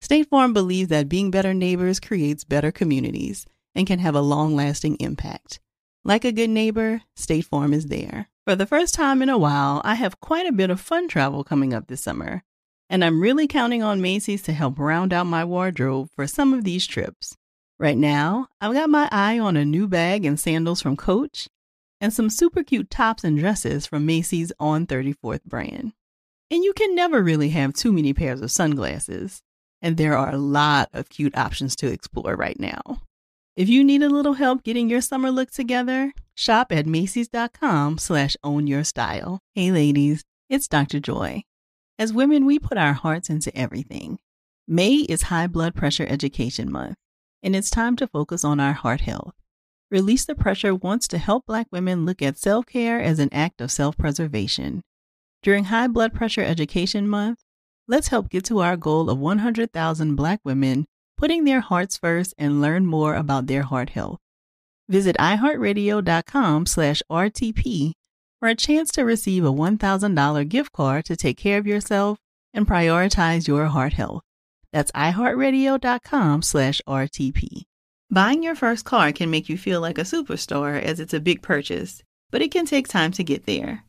[0.00, 4.56] State Farm believes that being better neighbors creates better communities and can have a long
[4.56, 5.60] lasting impact.
[6.04, 8.28] Like a good neighbor, State Farm is there.
[8.46, 11.44] For the first time in a while, I have quite a bit of fun travel
[11.44, 12.42] coming up this summer,
[12.88, 16.64] and I'm really counting on Macy's to help round out my wardrobe for some of
[16.64, 17.36] these trips.
[17.78, 21.48] Right now, I've got my eye on a new bag and sandals from Coach
[22.00, 25.92] and some super cute tops and dresses from Macy's On 34th brand.
[26.50, 29.42] And you can never really have too many pairs of sunglasses
[29.82, 33.02] and there are a lot of cute options to explore right now.
[33.56, 38.36] If you need a little help getting your summer look together, shop at Macy's.com slash
[38.42, 39.40] own your style.
[39.54, 41.00] Hey ladies, it's Dr.
[41.00, 41.42] Joy.
[41.98, 44.18] As women, we put our hearts into everything.
[44.66, 46.96] May is High Blood Pressure Education Month,
[47.42, 49.34] and it's time to focus on our heart health.
[49.90, 53.60] Release the Pressure wants to help Black women look at self care as an act
[53.60, 54.82] of self preservation.
[55.42, 57.40] During High Blood Pressure Education Month,
[57.90, 62.60] Let's help get to our goal of 100,000 Black women putting their hearts first and
[62.60, 64.20] learn more about their heart health.
[64.88, 67.90] Visit iHeartRadio.com slash RTP
[68.38, 72.20] for a chance to receive a $1,000 gift card to take care of yourself
[72.54, 74.22] and prioritize your heart health.
[74.72, 77.62] That's iHeartRadio.com slash RTP.
[78.08, 81.42] Buying your first car can make you feel like a superstar as it's a big
[81.42, 83.82] purchase, but it can take time to get there.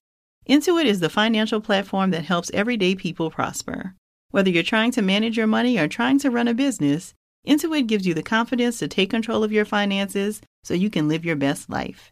[0.49, 3.95] Intuit is the financial platform that helps everyday people prosper.
[4.31, 7.13] Whether you're trying to manage your money or trying to run a business,
[7.47, 11.25] Intuit gives you the confidence to take control of your finances so you can live
[11.25, 12.11] your best life.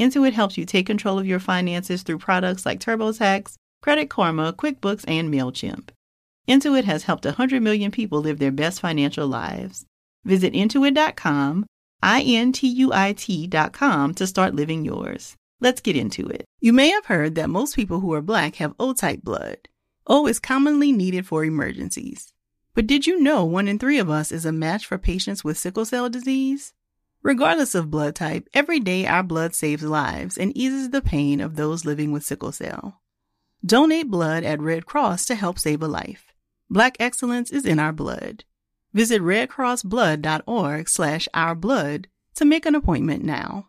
[0.00, 5.04] Intuit helps you take control of your finances through products like TurboTax, Credit Karma, QuickBooks,
[5.06, 5.90] and MailChimp.
[6.48, 9.84] Intuit has helped 100 million people live their best financial lives.
[10.24, 11.66] Visit intuit.com,
[12.02, 15.36] I N T U I T.com to start living yours.
[15.60, 16.44] Let's get into it.
[16.60, 19.68] You may have heard that most people who are black have O type blood.
[20.06, 22.32] Oh, o is commonly needed for emergencies.
[22.74, 25.58] But did you know one in three of us is a match for patients with
[25.58, 26.72] sickle cell disease?
[27.22, 31.54] Regardless of blood type, every day our blood saves lives and eases the pain of
[31.54, 33.00] those living with sickle cell.
[33.64, 36.32] Donate blood at Red Cross to help save a life.
[36.68, 38.44] Black excellence is in our blood.
[38.92, 43.68] Visit redcrossblood.org slash ourblood to make an appointment now.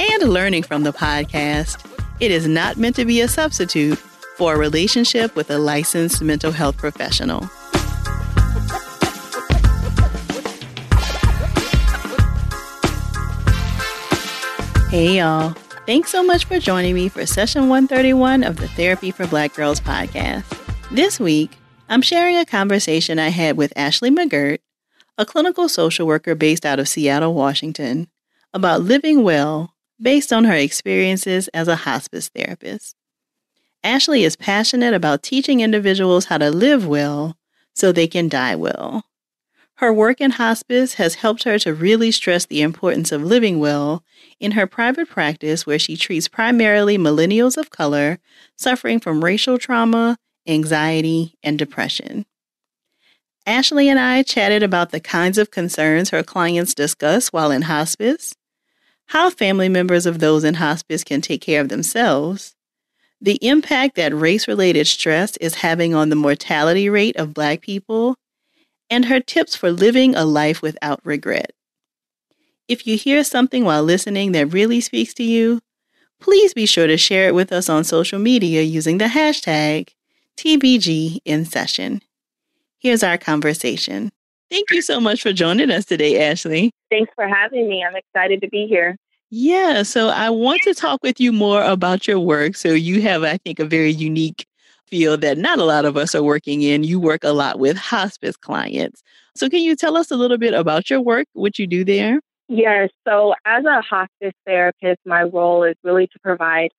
[0.00, 1.84] and learning from the podcast,
[2.20, 3.98] it is not meant to be a substitute
[4.36, 7.48] for a relationship with a licensed mental health professional.
[14.90, 15.54] Hey, y'all.
[15.86, 19.80] Thanks so much for joining me for session 131 of the Therapy for Black Girls
[19.80, 20.44] podcast.
[20.90, 21.58] This week,
[21.88, 24.58] I'm sharing a conversation I had with Ashley McGirt
[25.16, 28.08] a clinical social worker based out of Seattle, Washington,
[28.52, 32.96] about living well based on her experiences as a hospice therapist.
[33.82, 37.36] Ashley is passionate about teaching individuals how to live well
[37.74, 39.04] so they can die well.
[39.78, 44.04] Her work in hospice has helped her to really stress the importance of living well
[44.38, 48.20] in her private practice, where she treats primarily millennials of color
[48.56, 52.24] suffering from racial trauma, anxiety, and depression.
[53.46, 58.34] Ashley and I chatted about the kinds of concerns her clients discuss while in hospice,
[59.06, 62.54] how family members of those in hospice can take care of themselves,
[63.20, 68.16] the impact that race related stress is having on the mortality rate of Black people,
[68.90, 71.52] and her tips for living a life without regret.
[72.68, 75.60] If you hear something while listening that really speaks to you,
[76.20, 79.90] please be sure to share it with us on social media using the hashtag
[80.36, 82.02] TBG in session.
[82.78, 84.12] Here's our conversation.
[84.50, 86.70] Thank you so much for joining us today, Ashley.
[86.90, 87.84] Thanks for having me.
[87.84, 88.96] I'm excited to be here.
[89.30, 92.54] Yeah, so I want to talk with you more about your work.
[92.54, 94.46] So you have, I think, a very unique
[94.86, 96.84] field that not a lot of us are working in.
[96.84, 99.02] You work a lot with hospice clients.
[99.34, 102.20] So can you tell us a little bit about your work, what you do there?
[102.48, 102.90] Yes.
[103.08, 106.70] So as a hospice therapist, my role is really to provide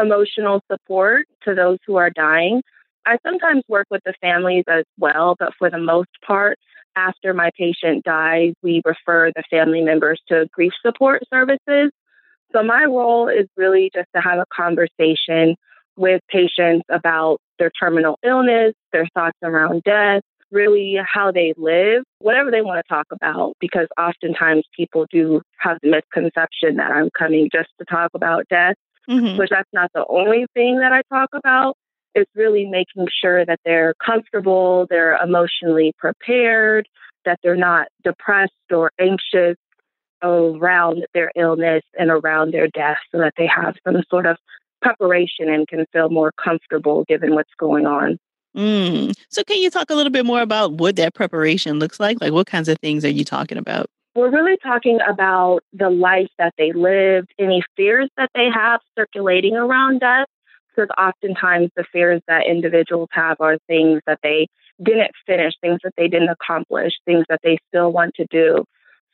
[0.00, 2.62] emotional support to those who are dying.
[3.06, 6.58] I sometimes work with the families as well, but for the most part,
[6.96, 11.90] after my patient dies, we refer the family members to grief support services.
[12.52, 15.56] So my role is really just to have a conversation
[15.96, 22.50] with patients about their terminal illness, their thoughts around death, really how they live, whatever
[22.50, 27.48] they want to talk about, because oftentimes people do have the misconception that I'm coming
[27.52, 28.74] just to talk about death,
[29.08, 29.38] mm-hmm.
[29.38, 31.76] which that's not the only thing that I talk about.
[32.14, 36.88] It's really making sure that they're comfortable, they're emotionally prepared,
[37.24, 39.56] that they're not depressed or anxious
[40.22, 44.36] around their illness and around their death so that they have some sort of
[44.82, 48.18] preparation and can feel more comfortable given what's going on.
[48.56, 49.14] Mm.
[49.28, 52.20] So, can you talk a little bit more about what that preparation looks like?
[52.20, 53.86] Like, what kinds of things are you talking about?
[54.16, 59.54] We're really talking about the life that they lived, any fears that they have circulating
[59.54, 60.26] around death,
[60.80, 64.48] because oftentimes the fears that individuals have are things that they
[64.82, 68.64] didn't finish, things that they didn't accomplish, things that they still want to do.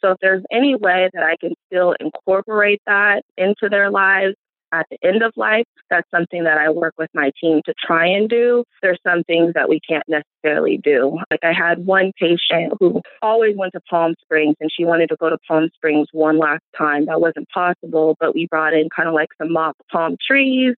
[0.00, 4.34] So if there's any way that I can still incorporate that into their lives
[4.72, 8.06] at the end of life, that's something that I work with my team to try
[8.06, 8.64] and do.
[8.82, 11.19] There's some things that we can't necessarily do.
[11.30, 15.16] Like I had one patient who always went to Palm Springs and she wanted to
[15.19, 17.06] go to Palm Springs one last time.
[17.06, 20.74] That wasn't possible, but we brought in kind of like some mock palm trees,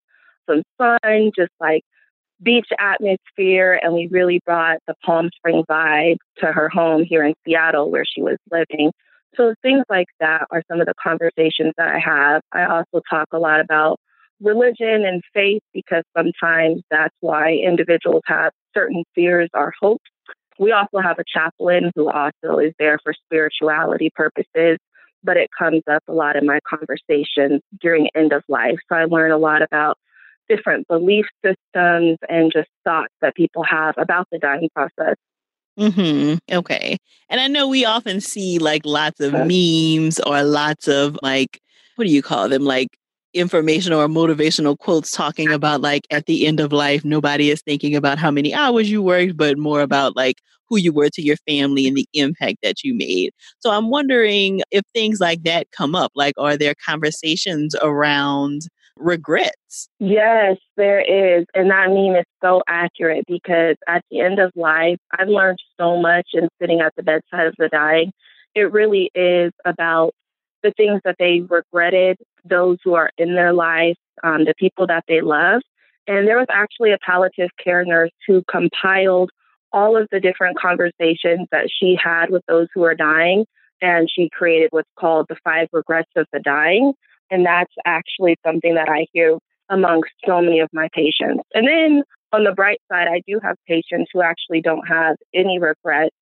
[0.49, 1.83] some sun, just like
[2.43, 3.79] beach atmosphere.
[3.83, 8.05] And we really brought the Palm Springs vibe to her home here in Seattle where
[8.05, 8.93] she was living.
[9.37, 12.43] So things like that are some of the conversations that I have.
[12.53, 14.01] I also talk a lot about
[14.41, 20.05] religion and faith because sometimes that's why individuals have certain fears or hopes.
[20.59, 24.79] We also have a chaplain who also is there for spirituality purposes,
[25.23, 28.79] but it comes up a lot in my conversations during end of life.
[28.89, 29.99] So I learn a lot about
[30.49, 35.17] different belief systems and just thoughts that people have about the dying process.
[35.79, 36.57] Mm-hmm.
[36.57, 36.97] Okay.
[37.29, 41.61] And I know we often see like lots of memes or lots of like,
[41.97, 42.65] what do you call them?
[42.65, 42.89] Like
[43.35, 47.95] informational or motivational quotes talking about like at the end of life, nobody is thinking
[47.95, 50.37] about how many hours you worked, but more about like
[50.69, 53.31] who you were to your family and the impact that you made.
[53.61, 58.63] So I'm wondering if things like that come up, like are there conversations around
[58.99, 59.89] regrets.
[59.99, 61.47] Yes, there is.
[61.55, 66.01] And I mean, it's so accurate because at the end of life, I've learned so
[66.01, 68.13] much in sitting at the bedside of the dying.
[68.55, 70.13] It really is about
[70.63, 75.05] the things that they regretted, those who are in their life, um, the people that
[75.09, 75.63] they love.
[76.07, 79.31] And there was actually a palliative care nurse who compiled
[79.73, 83.45] all of the different conversations that she had with those who are dying.
[83.81, 86.95] And she created what's called the five regrets of the dying.
[87.31, 91.45] And that's actually something that I hear amongst so many of my patients.
[91.55, 95.59] And then on the bright side, I do have patients who actually don't have any
[95.59, 96.15] regrets.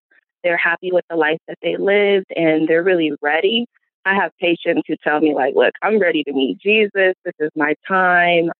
[0.42, 3.66] They're happy with the life that they lived and they're really ready.
[4.04, 7.14] I have patients who tell me, like, look, I'm ready to meet Jesus.
[7.24, 8.50] This is my time.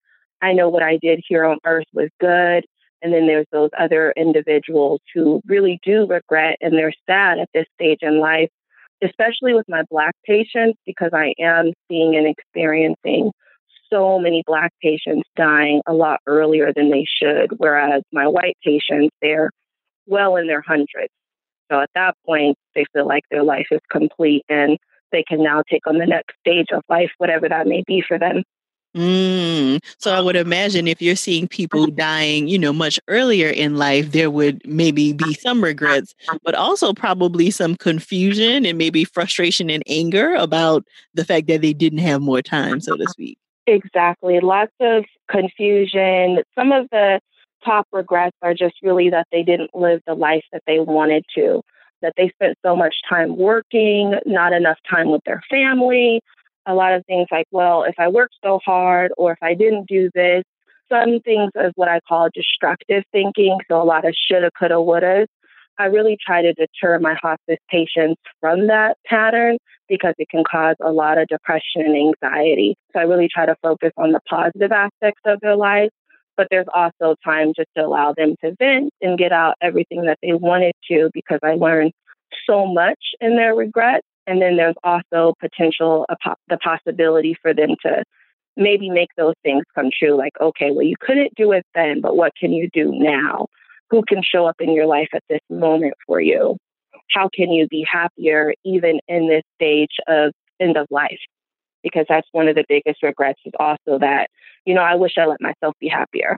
[0.43, 2.65] I know what I did here on earth was good.
[3.03, 7.67] And then there's those other individuals who really do regret and they're sad at this
[7.75, 8.51] stage in life
[9.03, 13.31] especially with my Black patients, because I am seeing and experiencing
[13.91, 19.15] so many Black patients dying a lot earlier than they should, whereas my white patients,
[19.23, 19.51] they're
[20.07, 21.13] well in their hundreds.
[21.71, 24.79] So at that point, they feel like their life is complete and
[25.13, 28.19] they can now take on the next stage of life, whatever that may be for
[28.19, 28.43] them.
[28.97, 29.85] Mm.
[29.99, 34.13] So I would imagine if you're seeing people dying, you know, much earlier in life,
[34.13, 39.83] there would maybe be some regrets, but also probably some confusion and maybe frustration and
[39.87, 43.39] anger about the fact that they didn't have more time, so to speak.
[43.67, 44.41] Exactly.
[44.41, 46.43] Lots of confusion.
[46.55, 47.21] Some of the
[47.65, 51.61] top regrets are just really that they didn't live the life that they wanted to,
[52.01, 56.23] that they spent so much time working, not enough time with their family,
[56.67, 59.89] a lot of things like, well, if I worked so hard or if I didn't
[59.89, 60.43] do this,
[60.91, 63.59] some things is what I call destructive thinking.
[63.69, 65.27] So a lot of shoulda, coulda, woulda.
[65.79, 69.59] I really try to deter my hospice patients from that pattern
[69.89, 72.77] because it can cause a lot of depression and anxiety.
[72.93, 75.91] So I really try to focus on the positive aspects of their life.
[76.37, 80.19] But there's also time just to allow them to vent and get out everything that
[80.23, 81.93] they wanted to because I learned
[82.49, 84.07] so much in their regrets.
[84.27, 86.07] And then there's also potential,
[86.49, 88.03] the possibility for them to
[88.57, 90.17] maybe make those things come true.
[90.17, 93.47] Like, okay, well, you couldn't do it then, but what can you do now?
[93.91, 96.57] Who can show up in your life at this moment for you?
[97.13, 101.21] How can you be happier even in this stage of end of life?
[101.83, 104.29] Because that's one of the biggest regrets is also that,
[104.65, 106.37] you know, I wish I let myself be happier.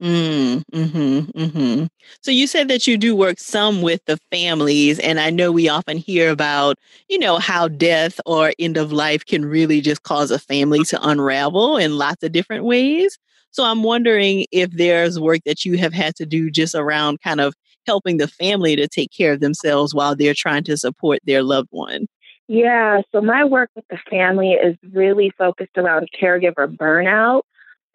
[0.00, 1.86] Mm, mm-hmm, mm-hmm.
[2.22, 5.68] So you said that you do work some with the families, and I know we
[5.68, 6.78] often hear about,
[7.08, 11.08] you know, how death or end of life can really just cause a family to
[11.08, 13.18] unravel in lots of different ways.
[13.50, 17.40] So I'm wondering if there's work that you have had to do just around kind
[17.40, 17.54] of
[17.86, 21.68] helping the family to take care of themselves while they're trying to support their loved
[21.70, 22.06] one.
[22.46, 27.42] Yeah, so my work with the family is really focused around caregiver burnout.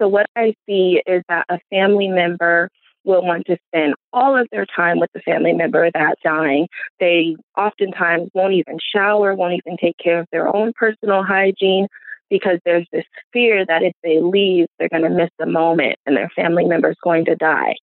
[0.03, 2.69] So, what I see is that a family member
[3.05, 6.67] will want to spend all of their time with the family member that's dying.
[6.99, 11.87] They oftentimes won't even shower, won't even take care of their own personal hygiene
[12.29, 16.17] because there's this fear that if they leave, they're going to miss the moment and
[16.17, 17.75] their family member is going to die.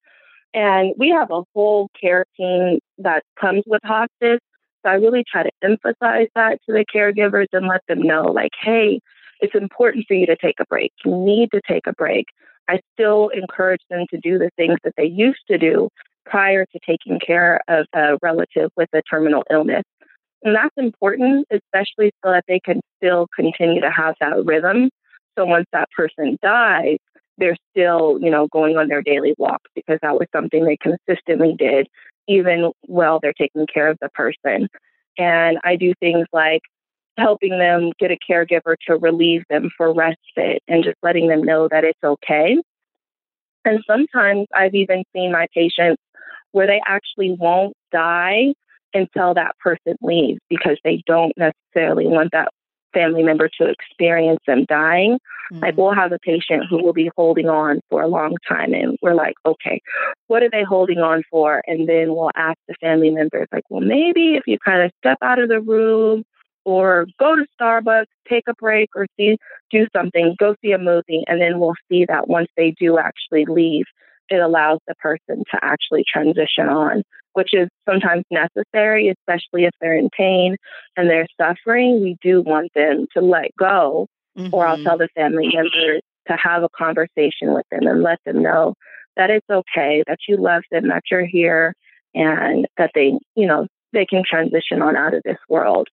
[0.52, 4.40] And we have a whole care team that comes with hospice.
[4.82, 8.52] So I really try to emphasize that to the caregivers and let them know, like,
[8.60, 9.00] hey,
[9.40, 10.92] it's important for you to take a break.
[11.04, 12.26] You need to take a break.
[12.68, 15.88] I still encourage them to do the things that they used to do
[16.24, 19.82] prior to taking care of a relative with a terminal illness.
[20.42, 24.90] And that's important, especially so that they can still continue to have that rhythm.
[25.38, 26.98] So once that person dies,
[27.38, 31.54] they're still, you know, going on their daily walk because that was something they consistently
[31.58, 31.88] did,
[32.28, 34.68] even while they're taking care of the person.
[35.18, 36.62] And I do things like
[37.16, 41.68] helping them get a caregiver to relieve them for respite and just letting them know
[41.70, 42.56] that it's okay.
[43.64, 46.02] And sometimes I've even seen my patients
[46.52, 48.54] where they actually won't die
[48.94, 52.48] until that person leaves because they don't necessarily want that
[52.92, 55.18] family member to experience them dying.
[55.52, 55.62] Mm-hmm.
[55.62, 58.98] Like we'll have a patient who will be holding on for a long time and
[59.02, 59.80] we're like, okay,
[60.26, 61.62] what are they holding on for?
[61.66, 65.18] And then we'll ask the family members like, well, maybe if you kind of step
[65.22, 66.24] out of the room
[66.64, 69.36] or go to Starbucks, take a break, or see
[69.70, 73.44] do something, go see a movie, and then we'll see that once they do actually
[73.46, 73.84] leave,
[74.28, 77.02] it allows the person to actually transition on,
[77.32, 80.56] which is sometimes necessary, especially if they're in pain
[80.96, 82.00] and they're suffering.
[82.00, 84.06] We do want them to let go,
[84.38, 84.54] mm-hmm.
[84.54, 84.84] or I'll mm-hmm.
[84.84, 88.74] tell the family members to have a conversation with them and let them know
[89.16, 91.74] that it's okay, that you love them, that you're here,
[92.14, 95.88] and that they, you know, they can transition on out of this world.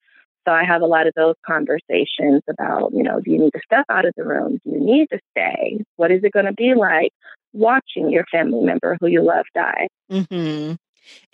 [0.47, 3.59] So I have a lot of those conversations about, you know, do you need to
[3.65, 4.59] step out of the room?
[4.63, 5.83] Do you need to stay?
[5.97, 7.11] What is it going to be like
[7.51, 9.87] watching your family member who you love die?
[10.09, 10.75] Mm-hmm.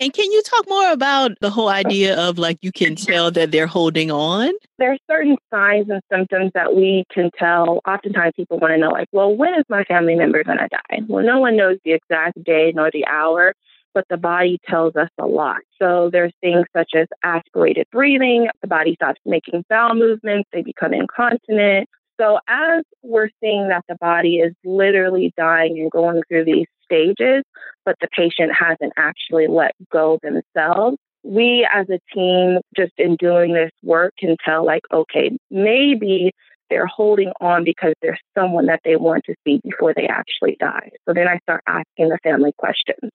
[0.00, 3.52] And can you talk more about the whole idea of like you can tell that
[3.52, 4.52] they're holding on?
[4.78, 7.80] There are certain signs and symptoms that we can tell.
[7.86, 11.00] Oftentimes people want to know, like, well, when is my family member going to die?
[11.08, 13.54] Well, no one knows the exact day nor the hour
[13.94, 15.60] but the body tells us a lot.
[15.80, 20.92] So there's things such as aspirated breathing, the body stops making bowel movements, they become
[20.92, 21.88] incontinent.
[22.20, 27.42] So as we're seeing that the body is literally dying and going through these stages,
[27.84, 33.54] but the patient hasn't actually let go themselves, we as a team, just in doing
[33.54, 36.32] this work, can tell like, okay, maybe
[36.74, 40.90] they're holding on because there's someone that they want to see before they actually die.
[41.06, 43.12] So then I start asking the family questions.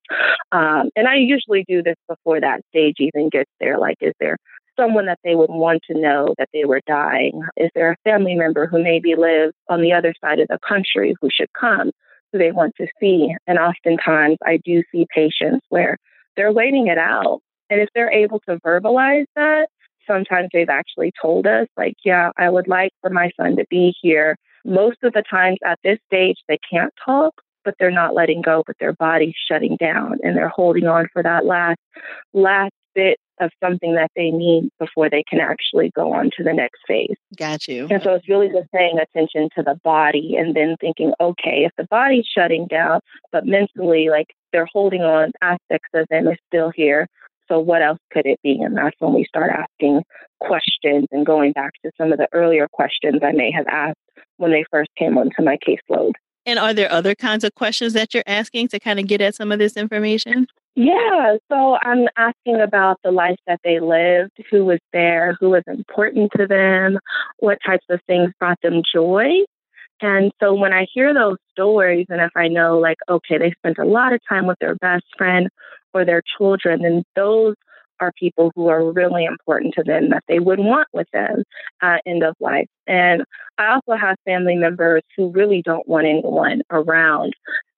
[0.53, 3.77] Um, and I usually do this before that stage even gets there.
[3.77, 4.37] Like, is there
[4.79, 7.41] someone that they would want to know that they were dying?
[7.57, 11.13] Is there a family member who maybe lives on the other side of the country
[11.19, 11.91] who should come
[12.31, 13.35] who they want to see?
[13.45, 15.97] And oftentimes I do see patients where
[16.37, 17.41] they're waiting it out.
[17.69, 19.67] And if they're able to verbalize that,
[20.09, 23.93] sometimes they've actually told us, like, yeah, I would like for my son to be
[24.01, 24.35] here.
[24.65, 28.63] Most of the times at this stage, they can't talk, but they're not letting go,
[28.65, 31.79] but their body's shutting down and they're holding on for that last,
[32.33, 36.51] last bit of something that they need before they can actually go on to the
[36.51, 37.15] next phase.
[37.37, 37.87] Got you.
[37.89, 41.71] And so it's really just paying attention to the body and then thinking, okay, if
[41.77, 42.99] the body's shutting down,
[43.31, 47.07] but mentally, like they're holding on, aspects of them are still here,
[47.49, 48.59] So, what else could it be?
[48.61, 50.03] And that's when we start asking
[50.39, 53.97] questions and going back to some of the earlier questions I may have asked
[54.37, 56.13] when they first came onto my caseload.
[56.45, 59.35] And are there other kinds of questions that you're asking to kind of get at
[59.35, 60.47] some of this information?
[60.75, 65.63] Yeah, so I'm asking about the life that they lived, who was there, who was
[65.67, 66.97] important to them,
[67.39, 69.29] what types of things brought them joy.
[70.01, 73.77] And so when I hear those stories, and if I know, like, okay, they spent
[73.77, 75.49] a lot of time with their best friend
[75.93, 77.55] or their children, then those
[77.99, 81.43] are people who are really important to them that they would want with them
[81.81, 82.67] at end of life.
[82.87, 83.23] And
[83.57, 87.33] I also have family members who really don't want anyone around.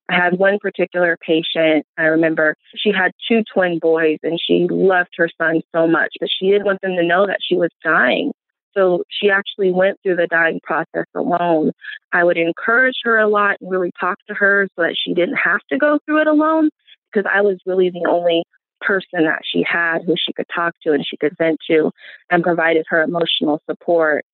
[0.09, 5.11] I had one particular patient, I remember she had two twin boys and she loved
[5.17, 8.33] her son so much, but she didn't want them to know that she was dying.
[8.73, 11.71] So she actually went through the dying process alone.
[12.13, 15.35] I would encourage her a lot and really talk to her so that she didn't
[15.35, 16.69] have to go through it alone
[17.11, 18.43] because I was really the only
[18.81, 21.91] person that she had who she could talk to and she could vent to
[22.29, 24.25] and provided her emotional support.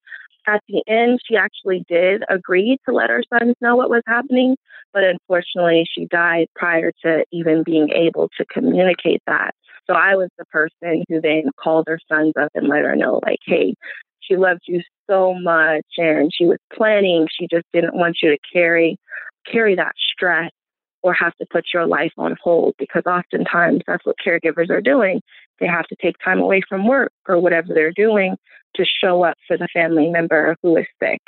[0.47, 4.55] At the end, she actually did agree to let her sons know what was happening,
[4.93, 9.51] but unfortunately, she died prior to even being able to communicate that.
[9.87, 13.19] So I was the person who then called her sons up and let her know,
[13.25, 13.75] like, hey,
[14.21, 18.37] she loved you so much and she was planning, she just didn't want you to
[18.51, 18.97] carry
[19.49, 20.51] carry that stress
[21.03, 25.21] or have to put your life on hold because oftentimes that's what caregivers are doing.
[25.59, 28.35] They have to take time away from work or whatever they're doing
[28.75, 31.21] to show up for the family member who is sick.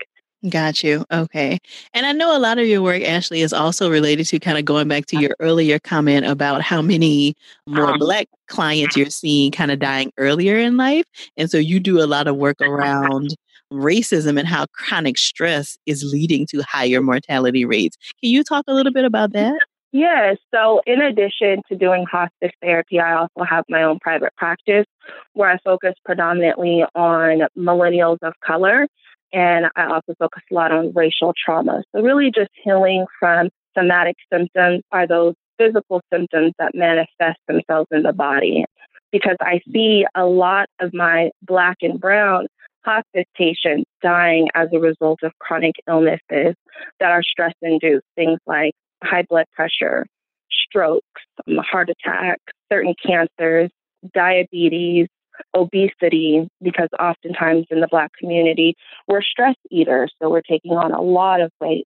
[0.48, 1.04] Got you.
[1.12, 1.60] Okay.
[1.94, 4.64] And I know a lot of your work, Ashley, is also related to kind of
[4.64, 5.24] going back to uh-huh.
[5.24, 7.36] your earlier comment about how many
[7.68, 7.98] more uh-huh.
[7.98, 11.04] Black clients you're seeing kind of dying earlier in life.
[11.36, 13.36] And so you do a lot of work around
[13.72, 17.98] racism and how chronic stress is leading to higher mortality rates.
[18.22, 19.60] Can you talk a little bit about that?
[19.92, 20.38] Yes.
[20.54, 24.86] So, in addition to doing hospice therapy, I also have my own private practice
[25.34, 28.88] where I focus predominantly on millennials of color.
[29.34, 31.84] And I also focus a lot on racial trauma.
[31.96, 38.04] So, really, just healing from somatic symptoms are those physical symptoms that manifest themselves in
[38.04, 38.66] the body.
[39.12, 42.46] Because I see a lot of my Black and Brown
[42.86, 46.56] hospice patients dying as a result of chronic illnesses
[47.00, 50.06] that are stress induced, things like high blood pressure,
[50.50, 53.70] strokes, um, heart attacks, certain cancers,
[54.14, 55.08] diabetes,
[55.56, 58.76] obesity, because oftentimes in the Black community,
[59.08, 61.86] we're stress eaters, so we're taking on a lot of weight.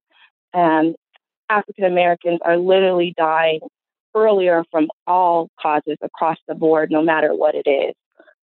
[0.52, 0.94] And
[1.48, 3.60] African Americans are literally dying
[4.14, 7.94] earlier from all causes across the board, no matter what it is.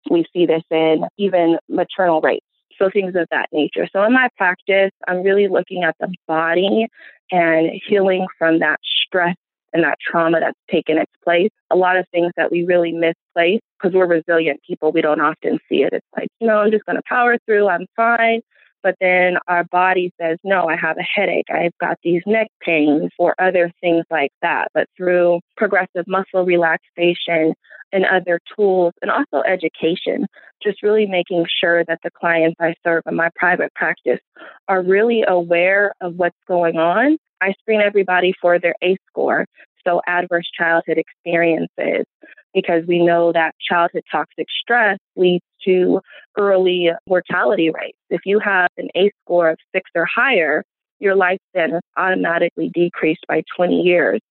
[0.09, 2.45] We see this in even maternal rates,
[2.77, 3.87] so things of that nature.
[3.91, 6.87] So in my practice, I'm really looking at the body
[7.31, 9.35] and healing from that stress
[9.73, 11.51] and that trauma that's taken its place.
[11.69, 15.59] A lot of things that we really misplace because we're resilient people, we don't often
[15.67, 15.91] see it.
[15.91, 18.41] It's like, you know, I'm just going to power through, I'm fine.
[18.85, 23.09] But then our body says, no, I have a headache, I've got these neck pains,
[23.17, 24.67] or other things like that.
[24.75, 27.55] But through progressive muscle relaxation
[27.91, 30.27] and other tools, and also education,
[30.61, 34.19] just really making sure that the clients I serve in my private practice
[34.67, 37.17] are really aware of what's going on.
[37.41, 39.47] I screen everybody for their ACE score,
[39.83, 42.05] so adverse childhood experiences,
[42.53, 45.99] because we know that childhood toxic stress leads to
[46.37, 47.97] early mortality rates.
[48.09, 50.63] If you have an ACE score of six or higher,
[50.99, 54.21] your lifespan is automatically decreased by 20 years.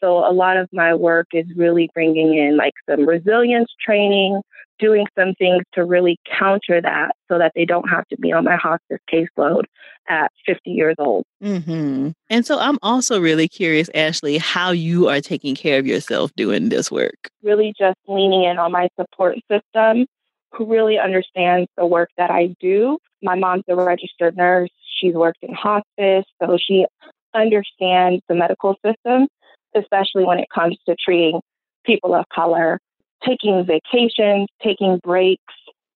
[0.00, 4.40] So a lot of my work is really bringing in like some resilience training,
[4.78, 8.44] doing some things to really counter that so that they don't have to be on
[8.44, 9.64] my hospice caseload
[10.08, 11.24] at 50 years old.
[11.42, 12.10] Mm-hmm.
[12.30, 16.68] And so I'm also really curious, Ashley, how you are taking care of yourself doing
[16.68, 17.28] this work.
[17.42, 20.06] Really just leaning in on my support system
[20.52, 22.98] who really understands the work that I do.
[23.22, 24.70] My mom's a registered nurse.
[24.98, 26.86] She's worked in hospice, so she
[27.34, 29.28] understands the medical system,
[29.76, 31.40] especially when it comes to treating
[31.84, 32.78] people of color,
[33.24, 35.42] taking vacations, taking breaks.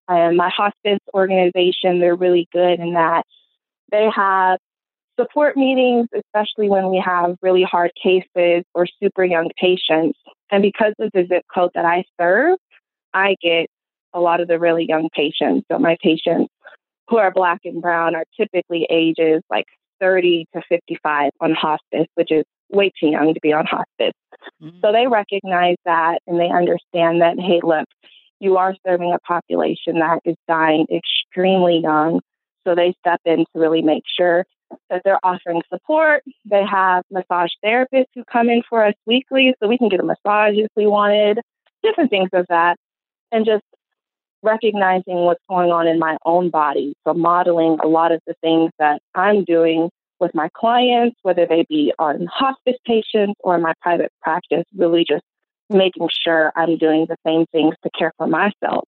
[0.08, 3.24] And my hospice organization, they're really good in that
[3.90, 4.58] they have
[5.20, 10.18] support meetings, especially when we have really hard cases or super young patients.
[10.50, 12.58] And because of the zip code that I serve,
[13.14, 13.68] I get
[14.14, 15.66] a lot of the really young patients.
[15.70, 16.52] So my patients
[17.08, 19.66] who are black and brown are typically ages like
[20.00, 24.14] 30 to 55 on hospice, which is way too young to be on hospice.
[24.62, 24.78] Mm-hmm.
[24.82, 27.86] So they recognize that and they understand that, hey, look,
[28.40, 32.20] you are serving a population that is dying extremely young.
[32.66, 34.44] So they step in to really make sure
[34.88, 36.22] that they're offering support.
[36.44, 40.04] They have massage therapists who come in for us weekly so we can get a
[40.04, 41.40] massage if we wanted,
[41.82, 42.76] different things of that
[43.32, 43.64] and just
[44.42, 46.94] recognizing what's going on in my own body.
[47.06, 51.66] So, modeling a lot of the things that I'm doing with my clients, whether they
[51.68, 55.24] be on hospice patients or in my private practice, really just
[55.68, 58.84] making sure I'm doing the same things to care for myself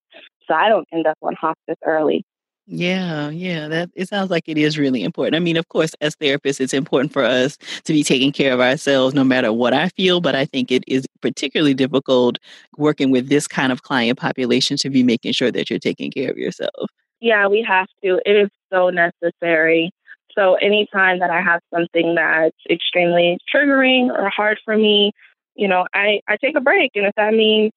[0.47, 2.25] so I don't end up on hospice early.
[2.67, 5.37] Yeah, yeah, that it sounds like it is really important.
[5.37, 8.61] I mean, of course, as therapists, it's important for us to be taking care of
[8.61, 12.39] ourselves no matter what I feel, but I think it is particularly difficult
[12.79, 16.31] working with this kind of client population to be making sure that you're taking care
[16.31, 16.91] of yourself.
[17.21, 18.21] Yeah, we have to.
[18.25, 19.91] It is so necessary.
[20.35, 25.13] So, anytime that I have something that's extremely triggering or hard for me,
[25.55, 26.93] you know, I, I take a break.
[26.95, 27.73] And if that means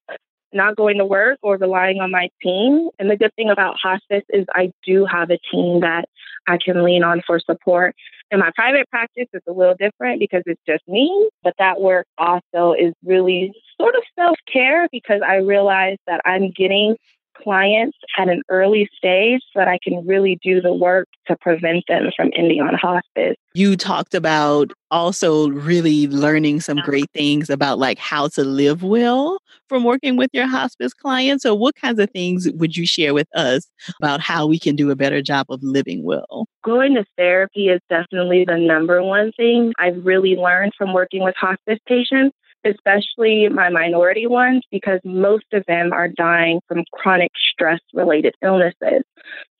[0.52, 2.88] not going to work or relying on my team.
[2.98, 6.06] And the good thing about hospice is I do have a team that
[6.46, 7.94] I can lean on for support.
[8.30, 12.06] In my private practice, it's a little different because it's just me, but that work
[12.18, 16.96] also is really sort of self care because I realize that I'm getting
[17.42, 21.84] clients at an early stage so that I can really do the work to prevent
[21.88, 23.36] them from ending on hospice.
[23.54, 29.38] You talked about also really learning some great things about like how to live well
[29.68, 31.42] from working with your hospice clients.
[31.42, 33.68] So what kinds of things would you share with us
[34.00, 36.46] about how we can do a better job of living well?
[36.64, 41.34] Going to therapy is definitely the number one thing I've really learned from working with
[41.36, 47.80] hospice patients especially my minority ones, because most of them are dying from chronic stress
[47.94, 49.02] related illnesses.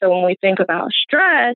[0.02, 1.54] So when we think about stress,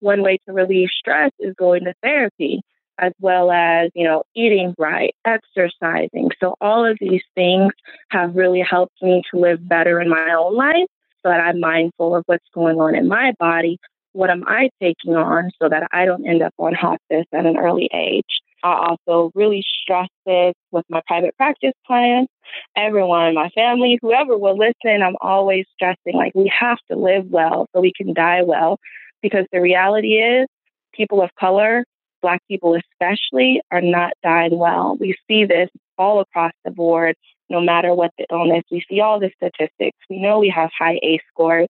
[0.00, 2.62] one way to relieve stress is going to therapy
[2.98, 6.30] as well as, you know, eating right, exercising.
[6.38, 7.72] So all of these things
[8.10, 10.86] have really helped me to live better in my own life
[11.22, 13.78] so that I'm mindful of what's going on in my body.
[14.12, 17.56] What am I taking on so that I don't end up on hospice at an
[17.56, 18.40] early age?
[18.62, 22.32] I also really stress this with my private practice clients,
[22.76, 25.02] everyone, my family, whoever will listen.
[25.02, 28.78] I'm always stressing like we have to live well so we can die well.
[29.22, 30.46] Because the reality is,
[30.94, 31.84] people of color,
[32.22, 34.96] Black people especially, are not dying well.
[35.00, 37.16] We see this all across the board,
[37.48, 38.64] no matter what the illness.
[38.70, 39.96] We see all the statistics.
[40.08, 41.68] We know we have high ACE scores.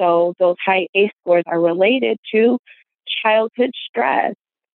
[0.00, 2.58] So those high ACE scores are related to
[3.22, 4.34] childhood stress.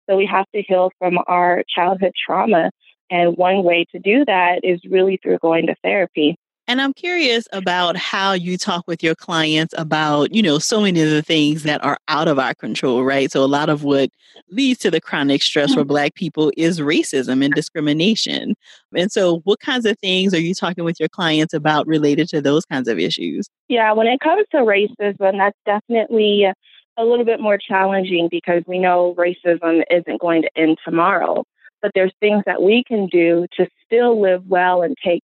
[0.08, 2.70] So we have to heal from our childhood trauma.
[3.10, 6.36] And one way to do that is really through going to therapy.
[6.66, 11.02] And I'm curious about how you talk with your clients about, you know, so many
[11.02, 13.30] of the things that are out of our control, right?
[13.30, 14.08] So a lot of what
[14.50, 15.88] leads to the chronic stress for mm-hmm.
[15.88, 18.54] Black people is racism and discrimination.
[18.96, 22.40] And so, what kinds of things are you talking with your clients about related to
[22.40, 23.46] those kinds of issues?
[23.68, 26.46] Yeah, when it comes to racism, that's definitely
[26.96, 31.44] a little bit more challenging because we know racism isn't going to end tomorrow.
[31.82, 35.22] But there's things that we can do to still live well and take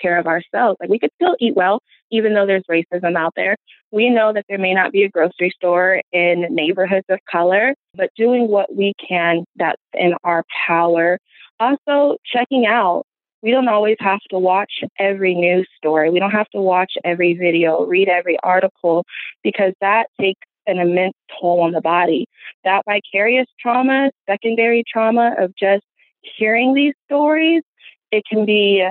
[0.00, 0.78] care of ourselves.
[0.80, 3.56] Like we could still eat well, even though there's racism out there.
[3.90, 8.10] We know that there may not be a grocery store in neighborhoods of color, but
[8.16, 11.18] doing what we can that's in our power.
[11.60, 13.04] Also, checking out.
[13.42, 16.10] We don't always have to watch every news story.
[16.10, 19.04] We don't have to watch every video, read every article,
[19.42, 22.26] because that takes an immense toll on the body.
[22.64, 25.84] That vicarious trauma, secondary trauma of just
[26.22, 27.62] hearing these stories,
[28.10, 28.86] it can be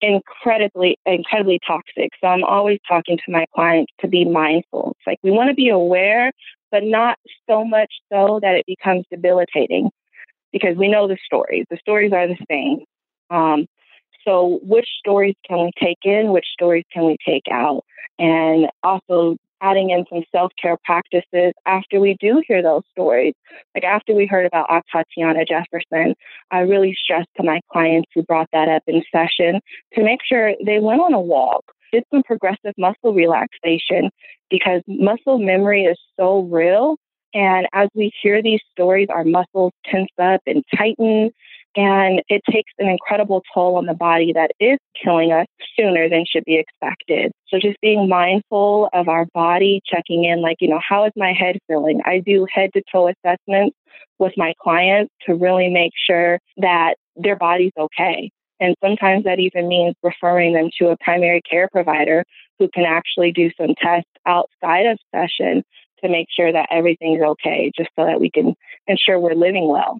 [0.00, 2.10] incredibly, incredibly toxic.
[2.20, 4.96] So I'm always talking to my clients to be mindful.
[4.96, 6.32] It's like we want to be aware,
[6.70, 9.90] but not so much so that it becomes debilitating
[10.52, 11.66] because we know the stories.
[11.70, 12.84] The stories are the same.
[13.30, 13.66] Um,
[14.24, 16.32] so, which stories can we take in?
[16.32, 17.84] Which stories can we take out?
[18.18, 23.34] And also adding in some self care practices after we do hear those stories.
[23.74, 26.14] Like after we heard about Atatiana Jefferson,
[26.50, 29.60] I really stressed to my clients who brought that up in session
[29.94, 34.10] to make sure they went on a walk, did some progressive muscle relaxation
[34.50, 36.96] because muscle memory is so real.
[37.32, 41.30] And as we hear these stories, our muscles tense up and tighten
[41.76, 45.46] and it takes an incredible toll on the body that is killing us
[45.78, 47.32] sooner than should be expected.
[47.48, 51.32] So just being mindful of our body, checking in, like, you know, how is my
[51.32, 52.00] head feeling?
[52.04, 53.76] I do head to toe assessments
[54.18, 58.30] with my clients to really make sure that their body's okay.
[58.58, 62.24] And sometimes that even means referring them to a primary care provider
[62.58, 65.62] who can actually do some tests outside of session
[66.02, 68.54] to make sure that everything's okay, just so that we can
[68.86, 69.98] ensure we're living well.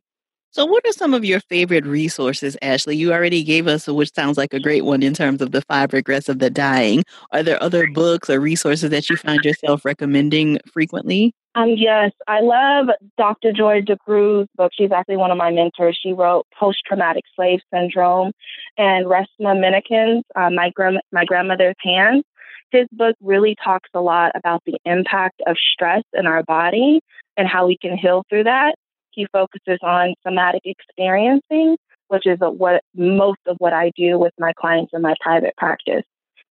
[0.52, 2.96] So, what are some of your favorite resources, Ashley?
[2.96, 5.92] You already gave us, which sounds like a great one in terms of the five
[5.92, 7.04] regrets of the dying.
[7.30, 11.32] Are there other books or resources that you find yourself recommending frequently?
[11.54, 13.52] Um, yes, I love Dr.
[13.52, 14.72] Joy DeGruy's book.
[14.74, 15.98] She's actually one of my mentors.
[16.02, 18.32] She wrote Post Traumatic Slave Syndrome
[18.76, 22.24] and Resmaa Menakem's uh, my, Gra- my Grandmother's Hands.
[22.72, 27.00] His book really talks a lot about the impact of stress in our body
[27.36, 28.74] and how we can heal through that.
[29.20, 31.76] He focuses on somatic experiencing,
[32.08, 36.04] which is what most of what I do with my clients in my private practice.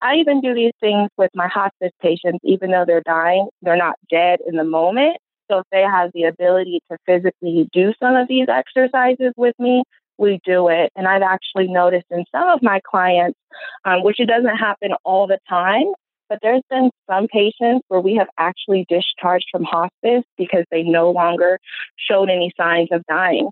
[0.01, 3.96] I even do these things with my hospice patients, even though they're dying, they're not
[4.09, 5.16] dead in the moment.
[5.51, 9.83] So if they have the ability to physically do some of these exercises with me,
[10.18, 10.92] we do it.
[10.94, 13.38] And I've actually noticed in some of my clients,
[13.85, 15.87] um, which it doesn't happen all the time,
[16.33, 21.11] but there's been some patients where we have actually discharged from hospice because they no
[21.11, 21.59] longer
[21.99, 23.51] showed any signs of dying.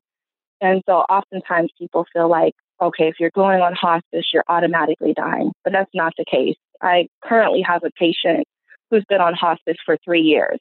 [0.63, 5.53] And so oftentimes people feel like, okay, if you're going on hospice, you're automatically dying.
[5.63, 6.57] But that's not the case.
[6.81, 8.47] I currently have a patient
[8.91, 10.59] who's been on hospice for three years.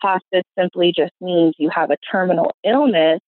[0.00, 3.20] Hospice simply just means you have a terminal illness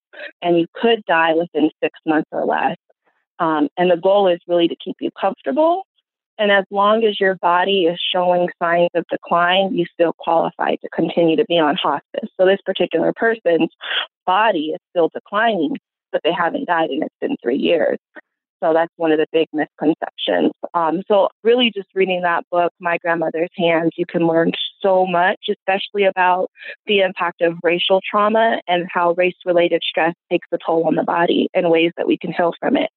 [0.42, 2.74] and you could die within six months or less.
[3.38, 5.84] Um, and the goal is really to keep you comfortable.
[6.38, 10.88] And as long as your body is showing signs of decline, you still qualify to
[10.94, 12.28] continue to be on hospice.
[12.38, 13.70] So this particular person's
[14.26, 15.76] body is still declining,
[16.10, 17.98] but they haven't died and it's been three years.
[18.62, 20.52] So that's one of the big misconceptions.
[20.72, 25.38] Um, so really, just reading that book, My Grandmother's Hands, you can learn so much,
[25.50, 26.50] especially about
[26.86, 31.48] the impact of racial trauma and how race-related stress takes a toll on the body
[31.52, 32.90] and ways that we can heal from it.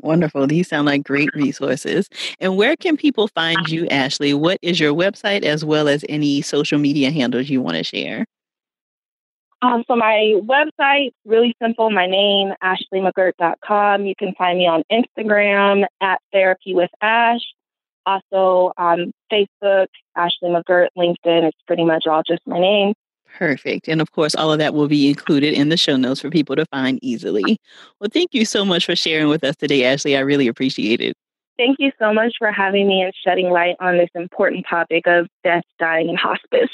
[0.00, 0.46] Wonderful.
[0.46, 2.08] These sound like great resources.
[2.38, 4.34] And where can people find you, Ashley?
[4.34, 8.26] What is your website as well as any social media handles you want to share?
[9.62, 14.04] Um, so my website, really simple, my name, ashleymcgirt.com.
[14.04, 17.40] You can find me on Instagram at Therapy with Ash.
[18.04, 21.48] Also on Facebook, Ashley McGirt, LinkedIn.
[21.48, 22.94] It's pretty much all just my name.
[23.38, 23.88] Perfect.
[23.88, 26.56] And of course, all of that will be included in the show notes for people
[26.56, 27.58] to find easily.
[28.00, 30.16] Well, thank you so much for sharing with us today, Ashley.
[30.16, 31.16] I really appreciate it.
[31.58, 35.26] Thank you so much for having me and shedding light on this important topic of
[35.42, 36.70] death, dying, and hospice.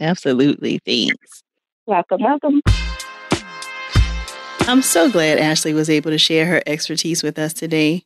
[0.00, 0.80] Absolutely.
[0.84, 1.42] Thanks.
[1.86, 2.60] Welcome, welcome.
[4.68, 8.02] I'm so glad Ashley was able to share her expertise with us today.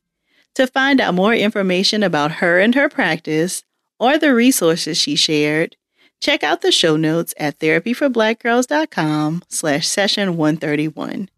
[0.56, 3.62] To find out more information about her and her practice
[3.98, 5.76] or the resources she shared,
[6.20, 11.28] check out the show notes at therapyforblackgirls.com slash session 131.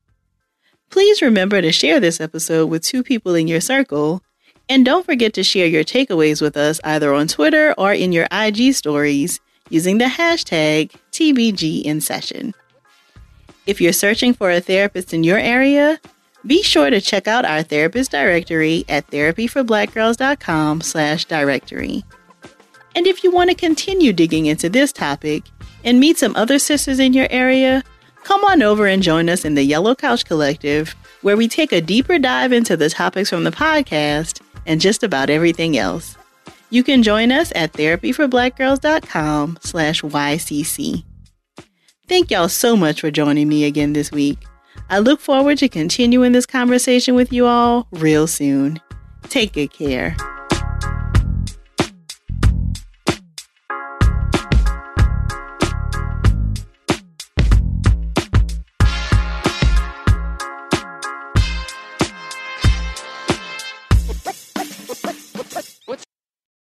[0.90, 4.22] Please remember to share this episode with two people in your circle,
[4.68, 8.28] and don't forget to share your takeaways with us either on Twitter or in your
[8.30, 9.40] IG stories
[9.70, 12.52] using the hashtag TBG in session.
[13.66, 16.00] If you're searching for a therapist in your area,
[16.44, 22.04] be sure to check out our therapist directory at therapyforblackgirls.com slash directory.
[22.94, 25.44] And if you want to continue digging into this topic
[25.84, 27.82] and meet some other sisters in your area,
[28.24, 31.80] come on over and join us in the Yellow Couch Collective, where we take a
[31.80, 36.16] deeper dive into the topics from the podcast and just about everything else.
[36.70, 41.04] You can join us at therapyforblackgirls.com slash YCC.
[42.08, 44.38] Thank y'all so much for joining me again this week.
[44.90, 48.80] I look forward to continuing this conversation with you all real soon.
[49.28, 50.16] Take good care.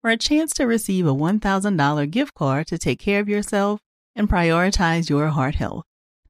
[0.00, 3.80] for a chance to receive a $1,000 gift card to take care of yourself
[4.16, 5.84] and prioritize your heart health.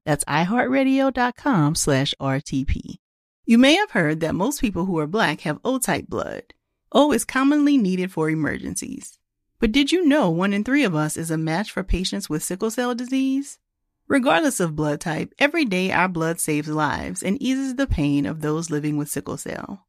[0.05, 2.95] That's iHeartRadio.com slash RTP.
[3.45, 6.53] You may have heard that most people who are black have O-type blood.
[6.91, 9.17] O is commonly needed for emergencies.
[9.59, 12.43] But did you know one in three of us is a match for patients with
[12.43, 13.59] sickle cell disease?
[14.07, 18.41] Regardless of blood type, every day our blood saves lives and eases the pain of
[18.41, 19.85] those living with sickle cell.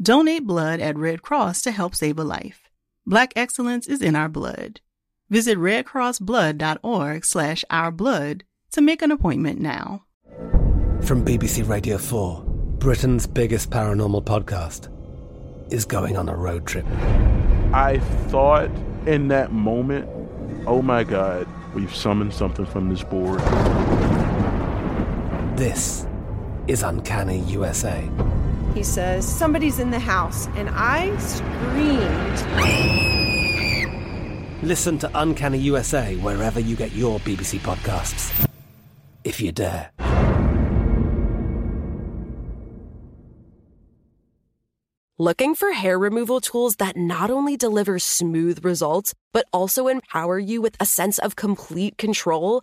[0.00, 2.71] Donate blood at Red Cross to help save a life.
[3.04, 4.80] Black excellence is in our blood.
[5.28, 10.04] Visit redcrossblood.org slash ourblood to make an appointment now.
[11.02, 12.44] From BBC Radio 4,
[12.78, 14.88] Britain's biggest paranormal podcast
[15.72, 16.86] is going on a road trip.
[17.72, 18.70] I thought
[19.06, 20.08] in that moment,
[20.68, 23.40] oh my God, we've summoned something from this board.
[25.56, 26.06] This
[26.68, 28.08] is Uncanny USA.
[28.74, 32.38] He says, Somebody's in the house, and I screamed.
[34.62, 38.48] Listen to Uncanny USA wherever you get your BBC podcasts.
[39.24, 39.90] If you dare.
[45.18, 50.60] Looking for hair removal tools that not only deliver smooth results, but also empower you
[50.62, 52.62] with a sense of complete control?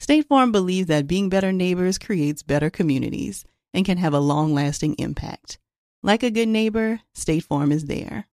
[0.00, 4.54] State Farm believes that being better neighbors creates better communities and can have a long
[4.54, 5.58] lasting impact.
[6.02, 8.26] Like a good neighbor, State Farm is there.